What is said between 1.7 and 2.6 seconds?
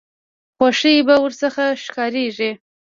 ښکاریږي.